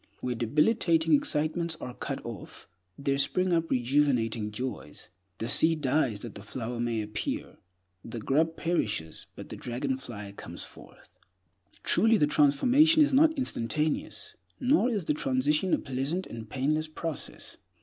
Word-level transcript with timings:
Where 0.21 0.33
debilitating 0.33 1.13
excitements 1.13 1.77
are 1.79 1.93
cut 1.93 2.25
off, 2.25 2.67
there 2.97 3.19
spring 3.19 3.53
up 3.53 3.69
rejuvenating 3.69 4.49
joys. 4.51 5.09
The 5.37 5.47
seed 5.47 5.81
dies 5.81 6.21
that 6.21 6.33
the 6.33 6.41
flower 6.41 6.79
may 6.79 7.03
appear; 7.03 7.57
the 8.03 8.17
grub 8.17 8.57
perishes, 8.57 9.27
but 9.35 9.49
the 9.49 9.55
dragonfly 9.55 10.33
comes 10.37 10.63
forth. 10.63 11.19
Truly, 11.83 12.17
the 12.17 12.25
transformation 12.25 13.03
is 13.03 13.13
not 13.13 13.37
instantaneous; 13.37 14.33
nor 14.59 14.89
is 14.89 15.05
the 15.05 15.13
transition 15.13 15.71
a 15.71 15.77
pleasant 15.77 16.25
and 16.25 16.49
painless 16.49 16.87
process. 16.87 17.57